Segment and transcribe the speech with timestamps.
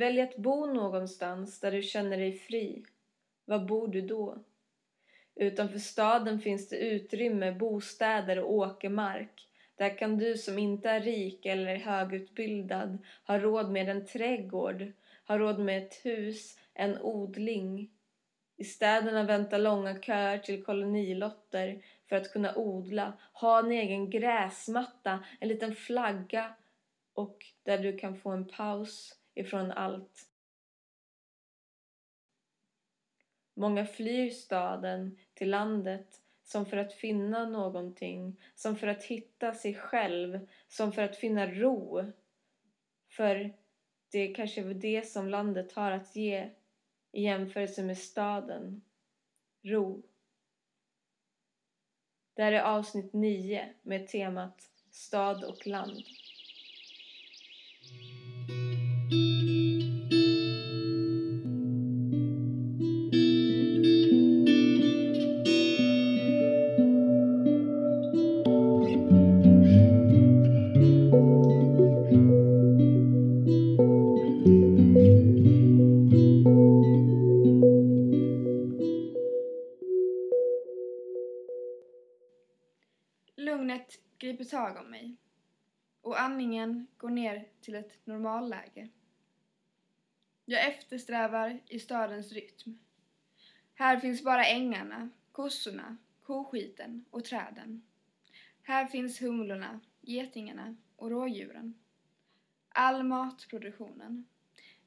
[0.00, 2.84] välja väljer att bo någonstans där du känner dig fri,
[3.44, 4.38] var bor du då?
[5.34, 9.48] Utanför staden finns det utrymme, bostäder och åkermark.
[9.76, 14.92] Där kan du som inte är rik eller högutbildad ha råd med en trädgård,
[15.26, 17.90] ha råd med ett hus, en odling.
[18.56, 25.24] I städerna väntar långa köer till kolonilotter för att kunna odla, ha en egen gräsmatta,
[25.40, 26.54] en liten flagga
[27.14, 30.28] och där du kan få en paus ifrån allt.
[33.54, 39.74] Många flyr staden till landet som för att finna någonting, som för att hitta sig
[39.74, 42.12] själv, som för att finna ro.
[43.08, 43.52] För
[44.10, 46.50] det är kanske det som landet har att ge
[47.12, 48.82] i jämförelse med staden.
[49.62, 50.02] Ro.
[52.34, 56.02] Det här är avsnitt 9 med temat Stad och land.
[84.70, 85.16] Griper mig
[86.00, 88.88] och andningen går ner till ett normalläge.
[90.44, 92.78] Jag eftersträvar i stadens rytm.
[93.74, 97.82] Här finns bara ängarna, kossorna, koskiten och träden.
[98.62, 101.74] Här finns humlorna, getingarna och rådjuren.
[102.68, 104.24] All matproduktionen.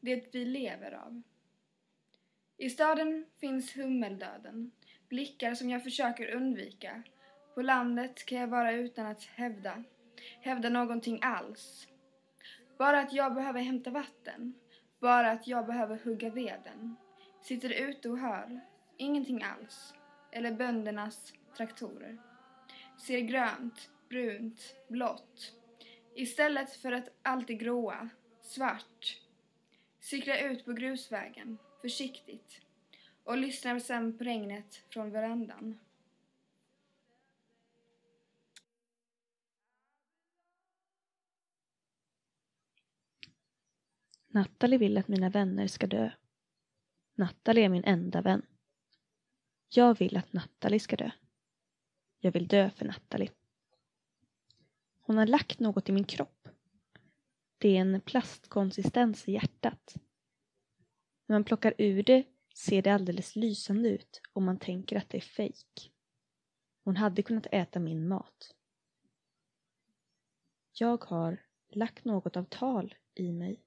[0.00, 1.22] Det vi lever av.
[2.56, 4.70] I staden finns hummeldöden,
[5.08, 7.02] blickar som jag försöker undvika.
[7.54, 9.84] På landet kan jag vara utan att hävda,
[10.40, 11.88] hävda någonting alls.
[12.78, 14.54] Bara att jag behöver hämta vatten,
[15.00, 16.96] bara att jag behöver hugga veden.
[17.42, 18.60] Sitter ute och hör,
[18.96, 19.94] ingenting alls.
[20.32, 22.18] Eller böndernas traktorer.
[22.98, 25.54] Ser grönt, brunt, blått.
[26.14, 28.08] Istället för att alltid gråa,
[28.42, 29.20] svart.
[30.00, 32.60] Cyklar ut på grusvägen, försiktigt.
[33.24, 35.78] Och lyssnar sen på regnet från verandan.
[44.32, 46.10] Nathalie vill att mina vänner ska dö.
[47.14, 48.42] Nathalie är min enda vän.
[49.68, 51.10] Jag vill att Nathalie ska dö.
[52.18, 53.30] Jag vill dö för Nathalie.
[55.00, 56.48] Hon har lagt något i min kropp.
[57.58, 59.96] Det är en plastkonsistens i hjärtat.
[61.26, 62.24] När man plockar ur det
[62.54, 65.92] ser det alldeles lysande ut och man tänker att det är fejk.
[66.84, 68.54] Hon hade kunnat äta min mat.
[70.72, 73.64] Jag har lagt något av tal i mig.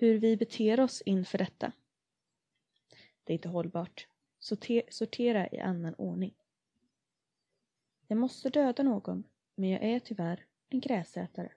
[0.00, 1.72] Hur vi beter oss inför detta.
[3.24, 4.08] Det är inte hållbart.
[4.88, 6.34] Sortera i annan ordning.
[8.06, 9.24] Jag måste döda någon,
[9.54, 11.52] men jag är tyvärr en gräsätare.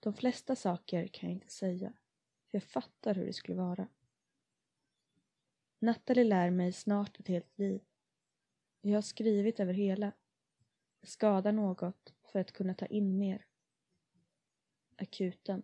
[0.00, 1.92] De flesta saker kan jag inte säga,
[2.50, 3.88] för jag fattar hur det skulle vara.
[5.78, 7.80] Nathalie lär mig snart ett helt liv.
[8.80, 10.12] Jag har skrivit över hela.
[11.00, 13.46] Jag skadar något för att kunna ta in mer.
[14.96, 15.62] Akuten.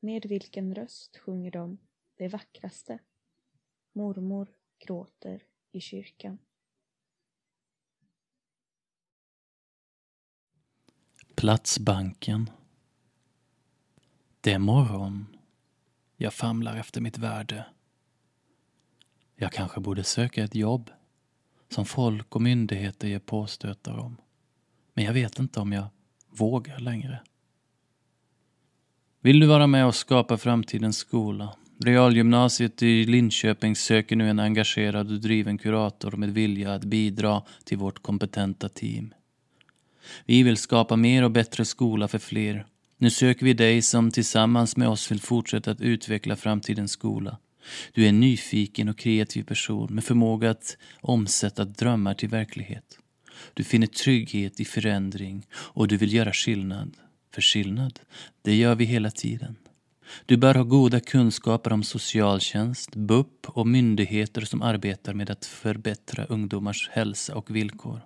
[0.00, 1.78] Med vilken röst sjunger de
[2.16, 2.98] det vackraste?
[3.92, 4.48] Mormor
[4.78, 5.42] gråter
[5.72, 6.38] i kyrkan.
[11.34, 12.50] Platsbanken.
[14.40, 15.36] Det är morgon.
[16.16, 17.66] Jag famlar efter mitt värde.
[19.34, 20.90] Jag kanske borde söka ett jobb
[21.68, 24.16] som folk och myndigheter ger påstötar om.
[24.94, 25.86] Men jag vet inte om jag
[26.26, 27.22] vågar längre.
[29.20, 31.54] Vill du vara med och skapa framtidens skola?
[31.84, 37.78] Realgymnasiet i Linköping söker nu en engagerad och driven kurator med vilja att bidra till
[37.78, 39.14] vårt kompetenta team.
[40.26, 42.66] Vi vill skapa mer och bättre skola för fler.
[42.98, 47.38] Nu söker vi dig som tillsammans med oss vill fortsätta att utveckla framtidens skola.
[47.92, 52.98] Du är en nyfiken och kreativ person med förmåga att omsätta drömmar till verklighet.
[53.54, 56.96] Du finner trygghet i förändring och du vill göra skillnad.
[57.30, 58.00] För skillnad,
[58.42, 59.56] det gör vi hela tiden.
[60.26, 66.24] Du bör ha goda kunskaper om socialtjänst, BUP och myndigheter som arbetar med att förbättra
[66.24, 68.00] ungdomars hälsa och villkor.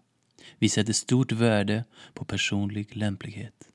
[0.59, 1.85] Vi sätter stort värde
[2.15, 3.69] på personlig lämplighet.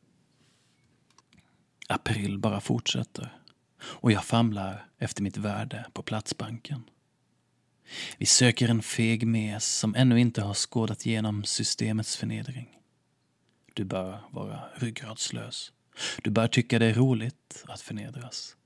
[1.87, 3.37] April bara fortsätter
[3.81, 6.83] och jag famlar efter mitt värde på Platsbanken.
[8.17, 12.77] Vi söker en feg mes som ännu inte har skådat igenom systemets förnedring.
[13.77, 15.71] Du bör vara ryggradslös
[16.23, 18.57] Du bör tycka det är roligt att förnedras.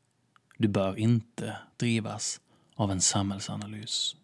[0.58, 2.42] Du bör inte drivas
[2.76, 4.16] av en samhällsanalys.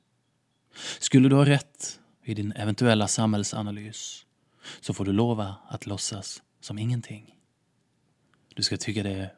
[1.00, 4.26] Skulle du ha rätt i din eventuella samhällsanalys
[4.82, 7.40] så får du lova att låtsas som ingenting.
[8.56, 9.34] Du ska tycka det är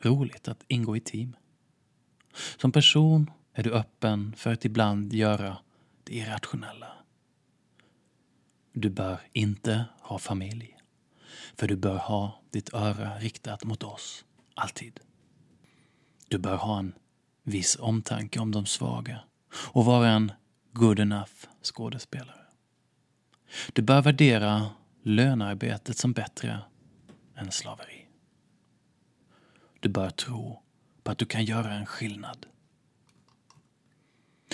[0.00, 1.36] roligt att ingå i team.
[2.56, 5.58] Som person är du öppen för att ibland göra
[6.04, 6.92] det irrationella.
[8.72, 10.77] Du bör inte ha familj.
[11.56, 14.24] För du bör ha ditt öra riktat mot oss,
[14.54, 15.00] alltid.
[16.28, 16.92] Du bör ha en
[17.42, 19.20] viss omtanke om de svaga
[19.54, 20.32] och vara en
[20.72, 21.32] good enough
[21.62, 22.44] skådespelare.
[23.72, 24.70] Du bör värdera
[25.02, 26.60] lönearbetet som bättre
[27.36, 28.06] än slaveri.
[29.80, 30.62] Du bör tro
[31.02, 32.46] på att du kan göra en skillnad.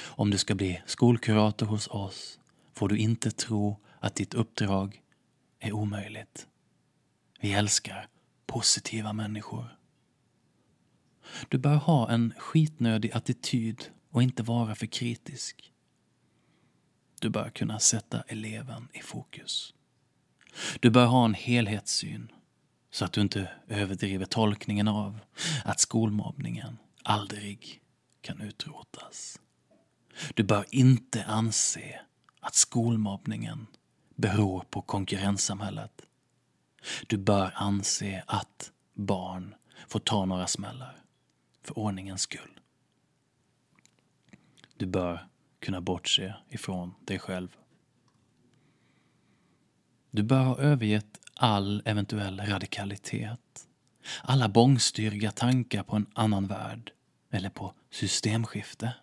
[0.04, 2.38] Om du ska bli skolkurator hos oss
[2.72, 5.02] får du inte tro att ditt uppdrag
[5.60, 6.46] är omöjligt.
[7.44, 8.08] Vi älskar
[8.46, 9.76] positiva människor.
[11.48, 15.72] Du bör ha en skitnödig attityd och inte vara för kritisk.
[17.20, 19.74] Du bör kunna sätta eleven i fokus.
[20.80, 22.32] Du bör ha en helhetssyn
[22.90, 25.18] så att du inte överdriver tolkningen av
[25.64, 27.82] att skolmobbningen aldrig
[28.20, 29.40] kan utrotas.
[30.34, 32.00] Du bör inte anse
[32.40, 33.66] att skolmobbningen
[34.14, 36.06] beror på konkurrenssamhället.
[37.06, 39.54] Du bör anse att barn
[39.88, 40.96] får ta några smällar
[41.62, 42.60] för ordningens skull.
[44.76, 45.28] Du bör
[45.60, 47.56] kunna bortse ifrån dig själv.
[50.10, 53.68] Du bör ha övergett all eventuell radikalitet,
[54.22, 56.92] alla bångstyriga tankar på en annan värld
[57.30, 58.94] eller på systemskifte.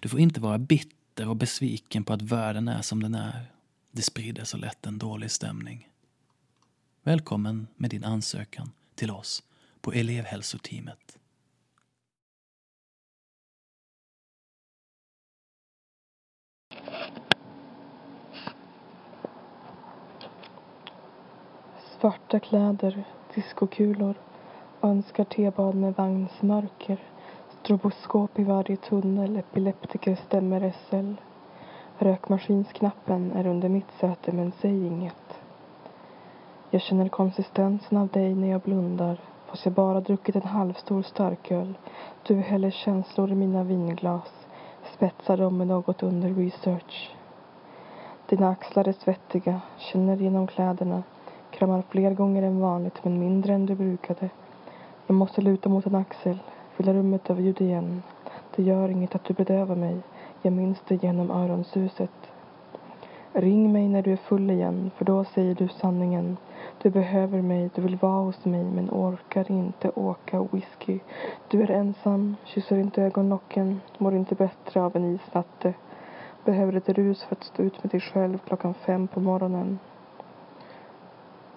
[0.00, 3.46] Du får inte vara bitter och besviken på att världen är som den är.
[3.90, 5.88] Det sprider så lätt en dålig stämning.
[7.04, 9.42] Välkommen med din ansökan till oss
[9.80, 11.18] på elevhälsoteamet.
[22.00, 24.14] Svarta kläder, diskokulor,
[24.82, 26.98] önskar tebad med vagnsmörker,
[27.60, 31.14] stroboskop i varje tunnel, epileptiker stämmer SL.
[31.98, 35.41] Rökmaskinsknappen är under mitt säte men säg inget.
[36.74, 41.74] Jag känner konsistensen av dig när jag blundar fast jag bara druckit en halvstor starköl.
[42.22, 44.46] Du häller känslor i mina vinglas,
[44.94, 47.16] spetsar dem med något under research.
[48.26, 51.02] Dina axlar är svettiga, känner genom kläderna
[51.50, 54.30] kramar fler gånger än vanligt men mindre än du brukade.
[55.06, 56.38] Jag måste luta mot en axel,
[56.76, 58.02] fylla rummet av ljud igen.
[58.56, 59.96] Det gör inget att du bedövar mig.
[60.42, 62.32] Jag minns det genom öronsuset.
[63.32, 66.36] Ring mig när du är full igen, för då säger du sanningen.
[66.82, 70.98] Du behöver mig, du vill vara hos mig men orkar inte åka whisky.
[71.48, 75.74] Du är ensam, kysser inte ögonlocken, mår inte bättre av en isnatte
[76.44, 79.78] Behöver ett rus för att stå ut med dig själv klockan fem på morgonen.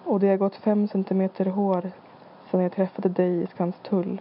[0.04, 1.90] Och det har gått fem centimeter hår
[2.50, 4.20] sedan jag träffade dig i Skanstull,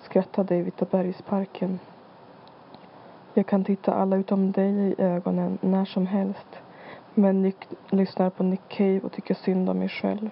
[0.00, 1.78] skrattade i Vitabergsparken.
[3.34, 6.60] Jag kan titta alla utom dig i ögonen när som helst
[7.14, 7.56] men Nick
[7.90, 10.30] lyssnar på Nick Cave och tycker synd om mig själv.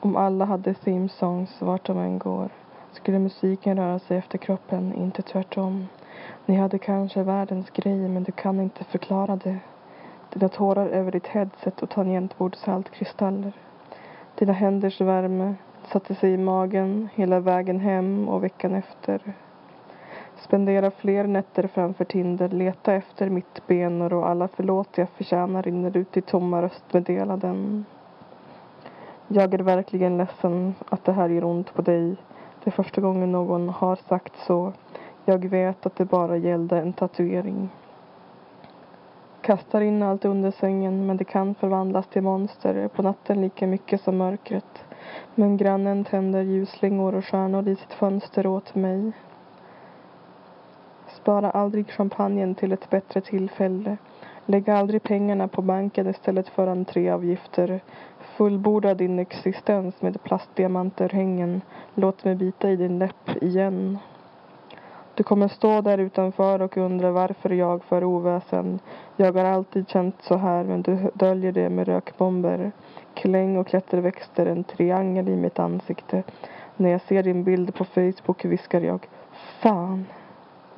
[0.00, 2.50] Om alla hade theme songs vart de än går
[2.92, 5.88] skulle musiken röra sig efter kroppen, inte tvärtom.
[6.46, 9.58] Ni hade kanske världens grej men du kan inte förklara det.
[10.32, 13.52] Dina tårar över ditt headset och tangentbordsaltkristaller.
[14.34, 15.54] Dina händers värme
[15.92, 19.34] satte sig i magen hela vägen hem och veckan efter.
[20.40, 26.16] Spendera fler nätter framför Tinder, leta efter mittbenor och alla förlåt jag förtjänar rinner ut
[26.16, 27.84] i tomma röstmeddelanden.
[29.28, 32.16] Jag är verkligen ledsen att det här gör ont på dig.
[32.64, 34.72] Det är första gången någon har sagt så.
[35.24, 37.68] Jag vet att det bara gällde en tatuering.
[39.40, 44.00] Kastar in allt under sängen men det kan förvandlas till monster på natten lika mycket
[44.00, 44.84] som mörkret.
[45.34, 49.12] Men grannen tänder ljusslingor och stjärnor i sitt fönster åt mig.
[51.22, 53.96] Spara aldrig champagnen till ett bättre tillfälle.
[54.46, 57.80] Lägg aldrig pengarna på banken istället för entréavgifter.
[58.36, 61.60] Fullborda din existens med plastdiamantörhängen.
[61.94, 63.98] Låt mig bita i din läpp igen.
[65.14, 68.78] Du kommer stå där utanför och undra varför jag för oväsen.
[69.16, 72.72] Jag har alltid känt så här men du döljer det med rökbomber.
[73.14, 76.22] Kläng och klätterväxter, en triangel i mitt ansikte.
[76.76, 79.06] När jag ser din bild på Facebook viskar jag
[79.62, 80.06] Fan!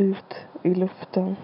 [0.02, 1.36] Ut i luften.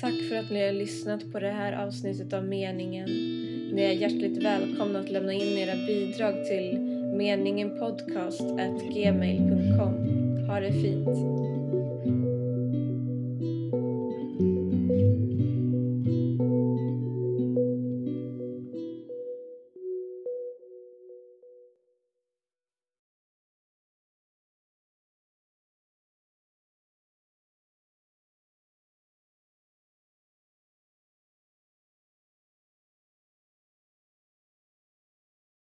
[0.00, 3.08] Tack för att ni har lyssnat på det här avsnittet av Meningen.
[3.74, 6.78] Ni är hjärtligt välkomna att lämna in era bidrag till
[7.16, 9.94] meningenpodcast.gmail.com.
[10.48, 11.08] Ha det fint!